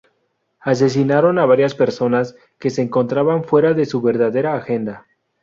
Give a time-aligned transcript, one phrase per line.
[0.61, 5.05] Asesinaron a varias personas que se encontraban fuera de su verdadera agenda.